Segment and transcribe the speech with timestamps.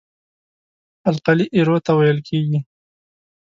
[1.11, 2.59] القلي ایرو ته ویل کیږي.